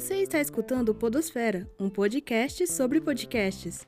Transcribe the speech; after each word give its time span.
Você 0.00 0.22
está 0.22 0.40
escutando 0.40 0.94
Podosfera, 0.94 1.70
um 1.78 1.90
podcast 1.90 2.66
sobre 2.68 3.02
podcasts. 3.02 3.86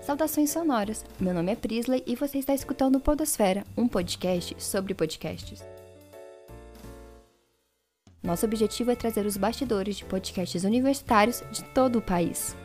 Saudações 0.00 0.48
sonoras. 0.48 1.04
Meu 1.20 1.34
nome 1.34 1.52
é 1.52 1.54
Prisley 1.54 2.02
e 2.06 2.16
você 2.16 2.38
está 2.38 2.54
escutando 2.54 2.98
Podosfera, 2.98 3.62
um 3.76 3.86
podcast 3.86 4.56
sobre 4.58 4.94
podcasts. 4.94 5.62
Nosso 8.22 8.46
objetivo 8.46 8.90
é 8.90 8.96
trazer 8.96 9.26
os 9.26 9.36
bastidores 9.36 9.98
de 9.98 10.06
podcasts 10.06 10.64
universitários 10.64 11.42
de 11.52 11.62
todo 11.74 11.98
o 11.98 12.02
país. 12.02 12.56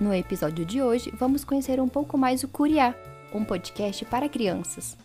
No 0.00 0.14
episódio 0.14 0.64
de 0.64 0.80
hoje, 0.80 1.10
vamos 1.10 1.44
conhecer 1.44 1.80
um 1.80 1.88
pouco 1.88 2.16
mais 2.16 2.44
o 2.44 2.48
Curiá, 2.48 2.94
um 3.36 3.44
podcast 3.44 4.04
para 4.06 4.28
crianças. 4.28 4.96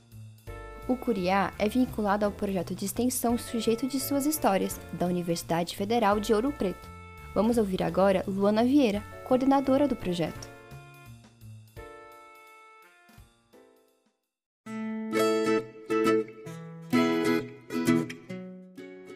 O 0.88 0.96
Curiá 0.96 1.54
é 1.60 1.68
vinculado 1.68 2.26
ao 2.26 2.32
projeto 2.32 2.74
de 2.74 2.86
extensão 2.86 3.38
Sujeito 3.38 3.88
de 3.88 4.00
Suas 4.00 4.26
Histórias, 4.26 4.80
da 4.94 5.06
Universidade 5.06 5.76
Federal 5.76 6.20
de 6.20 6.34
Ouro 6.34 6.52
Preto. 6.52 6.90
Vamos 7.36 7.58
ouvir 7.58 7.84
agora 7.84 8.24
Luana 8.28 8.64
Vieira, 8.64 9.04
coordenadora 9.28 9.88
do 9.88 9.96
projeto. 9.96 10.50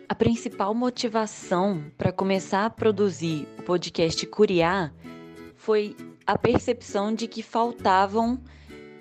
A 0.08 0.16
principal 0.16 0.74
motivação 0.74 1.84
para 1.98 2.12
começar 2.12 2.66
a 2.66 2.70
produzir 2.70 3.48
o 3.60 3.64
podcast 3.64 4.26
Curiá 4.28 4.92
foi 5.56 5.96
a 6.26 6.38
percepção 6.38 7.14
de 7.14 7.28
que 7.28 7.44
faltavam 7.44 8.40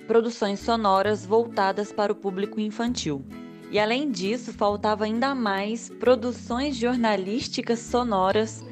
produções 0.06 0.60
sonoras 0.60 1.24
voltadas 1.24 1.92
para 1.92 2.12
o 2.12 2.16
público 2.16 2.60
infantil. 2.60 3.24
E 3.70 3.78
além 3.78 4.10
disso, 4.10 4.52
faltava 4.52 5.04
ainda 5.04 5.34
mais 5.34 5.88
produções 5.88 6.76
jornalísticas 6.76 7.80
sonoras 7.80 8.64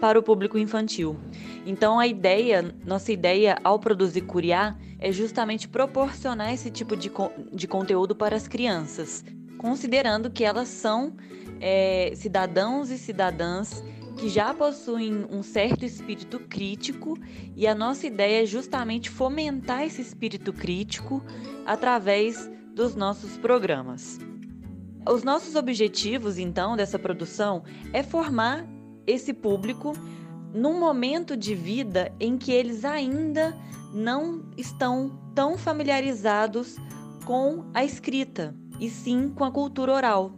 para 0.00 0.18
o 0.18 0.22
público 0.22 0.58
infantil. 0.58 1.16
Então 1.64 1.98
a 1.98 2.06
ideia, 2.06 2.74
nossa 2.84 3.12
ideia 3.12 3.58
ao 3.62 3.78
produzir 3.78 4.22
Curiá 4.22 4.76
é 4.98 5.12
justamente 5.12 5.68
proporcionar 5.68 6.52
esse 6.52 6.70
tipo 6.70 6.96
de, 6.96 7.10
de 7.52 7.68
conteúdo 7.68 8.14
para 8.14 8.36
as 8.36 8.48
crianças, 8.48 9.24
considerando 9.60 10.30
que 10.30 10.42
elas 10.42 10.68
são 10.68 11.12
é, 11.60 12.12
cidadãos 12.16 12.88
e 12.88 12.96
cidadãs 12.96 13.84
que 14.16 14.26
já 14.30 14.54
possuem 14.54 15.26
um 15.30 15.42
certo 15.42 15.84
espírito 15.84 16.40
crítico 16.40 17.18
e 17.54 17.66
a 17.66 17.74
nossa 17.74 18.06
ideia 18.06 18.42
é 18.42 18.46
justamente 18.46 19.10
fomentar 19.10 19.82
esse 19.82 20.00
espírito 20.00 20.50
crítico 20.50 21.22
através 21.66 22.50
dos 22.74 22.94
nossos 22.94 23.36
programas. 23.36 24.18
Os 25.06 25.22
nossos 25.22 25.54
objetivos, 25.54 26.38
então, 26.38 26.74
dessa 26.74 26.98
produção 26.98 27.62
é 27.92 28.02
formar 28.02 28.66
esse 29.06 29.34
público 29.34 29.92
num 30.54 30.80
momento 30.80 31.36
de 31.36 31.54
vida 31.54 32.10
em 32.18 32.38
que 32.38 32.50
eles 32.50 32.82
ainda 32.82 33.54
não 33.92 34.42
estão 34.56 35.20
tão 35.34 35.58
familiarizados 35.58 36.76
com 37.26 37.66
a 37.74 37.84
escrita, 37.84 38.54
e 38.80 38.88
sim 38.88 39.28
com 39.28 39.44
a 39.44 39.50
cultura 39.50 39.92
oral. 39.92 40.32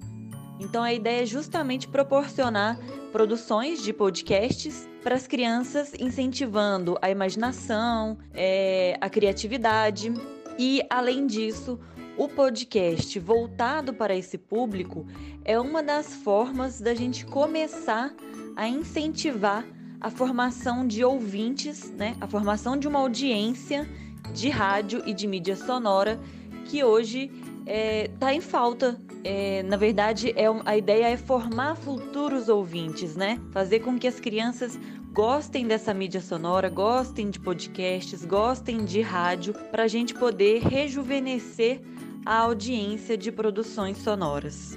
Então 0.60 0.82
a 0.82 0.92
ideia 0.92 1.22
é 1.22 1.26
justamente 1.26 1.88
proporcionar 1.88 2.78
produções 3.10 3.82
de 3.82 3.92
podcasts 3.92 4.88
para 5.02 5.14
as 5.14 5.26
crianças, 5.26 5.92
incentivando 5.98 6.98
a 7.02 7.10
imaginação, 7.10 8.18
é, 8.34 8.96
a 9.00 9.08
criatividade 9.08 10.12
e, 10.58 10.82
além 10.88 11.26
disso, 11.26 11.78
o 12.16 12.28
podcast 12.28 13.18
voltado 13.18 13.94
para 13.94 14.14
esse 14.14 14.36
público 14.36 15.06
é 15.44 15.58
uma 15.58 15.82
das 15.82 16.14
formas 16.14 16.80
da 16.80 16.94
gente 16.94 17.24
começar 17.26 18.14
a 18.54 18.68
incentivar 18.68 19.64
a 20.00 20.10
formação 20.10 20.86
de 20.86 21.04
ouvintes, 21.04 21.90
né? 21.92 22.16
a 22.20 22.26
formação 22.26 22.76
de 22.76 22.86
uma 22.86 22.98
audiência 22.98 23.88
de 24.34 24.50
rádio 24.50 25.02
e 25.06 25.14
de 25.14 25.26
mídia 25.26 25.56
sonora 25.56 26.20
que 26.66 26.84
hoje 26.84 27.30
está 27.62 27.72
é, 27.72 28.08
tá 28.18 28.34
em 28.34 28.40
falta. 28.40 28.98
É, 29.24 29.62
na 29.62 29.76
verdade, 29.76 30.32
é, 30.36 30.46
a 30.64 30.76
ideia 30.76 31.06
é 31.06 31.16
formar 31.16 31.76
futuros 31.76 32.48
ouvintes, 32.48 33.16
né? 33.16 33.40
Fazer 33.52 33.80
com 33.80 33.98
que 33.98 34.06
as 34.06 34.18
crianças 34.18 34.78
gostem 35.12 35.66
dessa 35.66 35.92
mídia 35.94 36.20
sonora, 36.20 36.68
gostem 36.68 37.30
de 37.30 37.38
podcasts, 37.38 38.24
gostem 38.24 38.84
de 38.84 39.00
rádio, 39.00 39.54
para 39.70 39.84
a 39.84 39.88
gente 39.88 40.14
poder 40.14 40.62
rejuvenescer 40.62 41.80
a 42.24 42.38
audiência 42.38 43.16
de 43.16 43.30
produções 43.30 43.98
sonoras. 43.98 44.76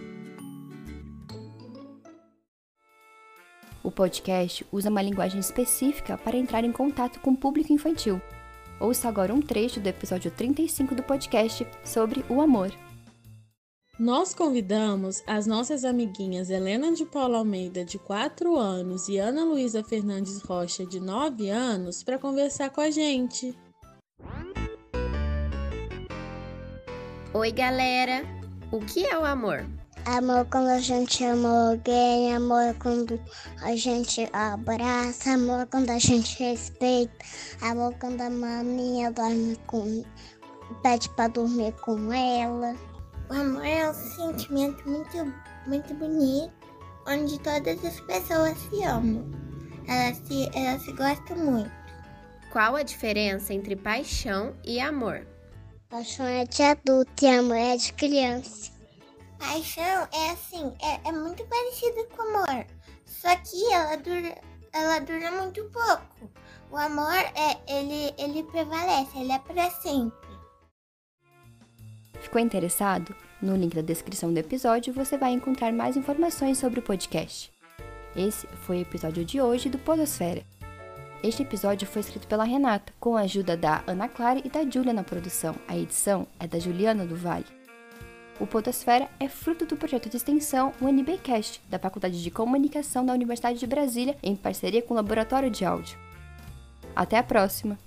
O 3.83 3.91
podcast 3.91 4.65
usa 4.71 4.89
uma 4.89 5.01
linguagem 5.01 5.39
específica 5.39 6.17
para 6.17 6.35
entrar 6.35 6.63
em 6.63 6.71
contato 6.71 7.19
com 7.19 7.31
o 7.31 7.37
público 7.37 7.71
infantil. 7.71 8.19
Ouça 8.79 9.07
agora 9.07 9.33
um 9.33 9.41
trecho 9.41 9.79
do 9.79 9.87
episódio 9.87 10.29
35 10.29 10.95
do 10.95 11.03
podcast 11.03 11.65
sobre 11.83 12.25
o 12.29 12.41
amor. 12.41 12.73
Nós 13.97 14.33
convidamos 14.33 15.23
as 15.25 15.47
nossas 15.47 15.85
amiguinhas 15.85 16.49
Helena 16.49 16.91
de 16.91 17.05
Paula 17.05 17.37
Almeida, 17.37 17.85
de 17.85 17.97
4 17.97 18.57
anos, 18.57 19.07
e 19.07 19.17
Ana 19.17 19.45
Luísa 19.45 19.81
Fernandes 19.81 20.41
Rocha, 20.41 20.85
de 20.85 20.99
9 20.99 21.49
anos, 21.49 22.03
para 22.03 22.19
conversar 22.19 22.69
com 22.69 22.81
a 22.81 22.91
gente. 22.91 23.57
Oi, 27.33 27.51
galera! 27.53 28.23
O 28.69 28.79
que 28.79 29.05
é 29.05 29.17
o 29.17 29.23
amor? 29.23 29.65
Amor 30.05 30.45
quando 30.51 30.67
a 30.67 30.79
gente 30.79 31.23
ama 31.23 31.71
alguém, 31.71 32.35
amor 32.35 32.75
quando 32.79 33.19
a 33.63 33.75
gente 33.75 34.29
abraça, 34.33 35.31
amor 35.31 35.65
quando 35.65 35.89
a 35.89 35.97
gente 35.97 36.37
respeita, 36.43 37.25
amor 37.59 37.91
quando 37.95 38.21
a 38.21 38.29
maminha 38.29 39.11
dorme 39.11 39.57
com. 39.65 40.03
pede 40.83 41.09
pra 41.09 41.27
dormir 41.27 41.73
com 41.81 42.13
ela. 42.13 42.75
O 43.31 43.33
amor 43.33 43.65
é 43.65 43.89
um 43.89 43.93
sentimento 43.95 44.87
muito, 44.87 45.33
muito 45.65 45.91
bonito, 45.95 46.53
onde 47.07 47.39
todas 47.39 47.83
as 47.83 47.99
pessoas 48.01 48.55
se 48.69 48.83
amam. 48.83 49.25
Elas 49.87 50.17
se, 50.17 50.51
elas 50.53 50.83
se 50.83 50.91
gostam 50.93 51.35
muito. 51.37 51.71
Qual 52.51 52.75
a 52.75 52.83
diferença 52.83 53.55
entre 53.55 53.75
paixão 53.75 54.53
e 54.63 54.79
amor? 54.79 55.25
Paixão 55.89 56.27
é 56.27 56.45
de 56.45 56.61
adulto 56.61 57.25
e 57.25 57.27
amor 57.27 57.57
é 57.57 57.75
de 57.75 57.91
criança. 57.93 58.74
Paixão 59.37 60.07
é 60.13 60.31
assim, 60.31 60.73
é, 60.81 61.09
é 61.09 61.11
muito 61.11 61.45
parecido 61.45 62.07
com 62.15 62.21
amor. 62.21 62.65
Só 63.05 63.35
que 63.37 63.73
ela 63.73 63.95
dura, 63.97 64.41
ela 64.73 64.99
dura 64.99 65.31
muito 65.31 65.63
pouco. 65.65 66.29
O 66.71 66.77
amor 66.77 67.13
é 67.13 67.57
ele, 67.67 68.13
ele 68.17 68.43
prevalece, 68.43 69.17
ele 69.17 69.31
é 69.31 69.39
para 69.39 69.69
sempre. 69.71 70.25
Ficou 72.19 72.41
interessado? 72.41 73.15
No 73.41 73.55
link 73.55 73.75
da 73.75 73.81
descrição 73.81 74.33
do 74.33 74.39
episódio 74.39 74.93
você 74.93 75.17
vai 75.17 75.31
encontrar 75.31 75.71
mais 75.71 75.95
informações 75.95 76.57
sobre 76.57 76.79
o 76.79 76.83
podcast. 76.83 77.51
Esse 78.15 78.47
foi 78.47 78.77
o 78.77 78.81
episódio 78.81 79.23
de 79.23 79.41
hoje 79.41 79.69
do 79.69 79.77
Podosfera. 79.77 80.43
Este 81.21 81.43
episódio 81.43 81.87
foi 81.87 82.01
escrito 82.01 82.27
pela 82.27 82.43
Renata, 82.43 82.93
com 82.99 83.17
a 83.17 83.21
ajuda 83.21 83.57
da 83.57 83.83
Ana 83.87 84.07
Clara 84.07 84.41
e 84.43 84.49
da 84.49 84.63
Júlia 84.69 84.93
na 84.93 85.03
produção. 85.03 85.55
A 85.67 85.75
edição 85.75 86.27
é 86.39 86.47
da 86.47 86.59
Juliana 86.59 87.05
do 87.05 87.15
Vale. 87.15 87.54
O 88.39 88.45
Podosfera 88.45 89.09
é 89.17 89.29
fruto 89.29 89.65
do 89.65 89.77
projeto 89.77 90.09
de 90.09 90.17
extensão 90.17 90.73
UNBcast, 90.81 91.61
da 91.69 91.79
Faculdade 91.79 92.21
de 92.21 92.29
Comunicação 92.29 93.05
da 93.05 93.13
Universidade 93.13 93.57
de 93.57 93.65
Brasília, 93.65 94.17
em 94.21 94.35
parceria 94.35 94.81
com 94.81 94.93
o 94.93 94.97
Laboratório 94.97 95.49
de 95.49 95.63
Áudio. 95.63 95.97
Até 96.93 97.17
a 97.17 97.23
próxima! 97.23 97.79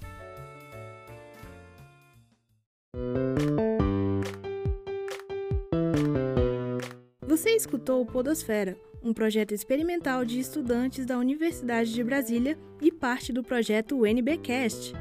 Você 7.27 7.51
escutou 7.51 8.01
o 8.01 8.07
Podosfera, 8.07 8.77
um 9.03 9.13
projeto 9.13 9.53
experimental 9.53 10.25
de 10.25 10.41
estudantes 10.41 11.05
da 11.05 11.19
Universidade 11.19 11.93
de 11.93 12.03
Brasília 12.03 12.59
e 12.81 12.91
parte 12.91 13.33
do 13.33 13.43
projeto 13.43 14.03
UNBcast. 14.03 14.95